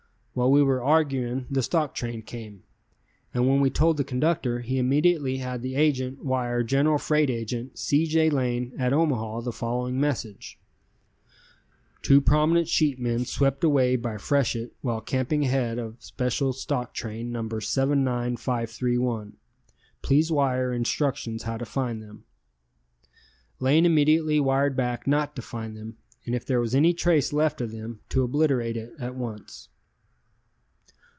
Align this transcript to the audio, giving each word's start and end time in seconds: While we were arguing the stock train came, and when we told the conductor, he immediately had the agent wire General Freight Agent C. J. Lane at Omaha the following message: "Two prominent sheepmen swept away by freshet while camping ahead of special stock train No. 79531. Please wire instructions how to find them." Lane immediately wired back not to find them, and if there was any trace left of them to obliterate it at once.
While 0.33 0.49
we 0.51 0.63
were 0.63 0.81
arguing 0.81 1.45
the 1.51 1.61
stock 1.61 1.93
train 1.93 2.21
came, 2.21 2.63
and 3.33 3.49
when 3.49 3.59
we 3.59 3.69
told 3.69 3.97
the 3.97 4.05
conductor, 4.05 4.59
he 4.61 4.77
immediately 4.77 5.39
had 5.39 5.61
the 5.61 5.75
agent 5.75 6.23
wire 6.23 6.63
General 6.63 6.97
Freight 6.99 7.29
Agent 7.29 7.77
C. 7.77 8.05
J. 8.07 8.29
Lane 8.29 8.71
at 8.79 8.93
Omaha 8.93 9.41
the 9.41 9.51
following 9.51 9.99
message: 9.99 10.57
"Two 12.01 12.21
prominent 12.21 12.69
sheepmen 12.69 13.25
swept 13.25 13.65
away 13.65 13.97
by 13.97 14.15
freshet 14.17 14.71
while 14.79 15.01
camping 15.01 15.43
ahead 15.43 15.77
of 15.77 16.01
special 16.01 16.53
stock 16.53 16.93
train 16.93 17.33
No. 17.33 17.49
79531. 17.49 19.33
Please 20.01 20.31
wire 20.31 20.71
instructions 20.71 21.43
how 21.43 21.57
to 21.57 21.65
find 21.65 22.01
them." 22.01 22.23
Lane 23.59 23.85
immediately 23.85 24.39
wired 24.39 24.77
back 24.77 25.05
not 25.05 25.35
to 25.35 25.41
find 25.41 25.75
them, 25.75 25.97
and 26.25 26.33
if 26.33 26.45
there 26.45 26.61
was 26.61 26.73
any 26.73 26.93
trace 26.93 27.33
left 27.33 27.59
of 27.59 27.73
them 27.73 27.99
to 28.07 28.23
obliterate 28.23 28.77
it 28.77 28.93
at 28.97 29.15
once. 29.15 29.67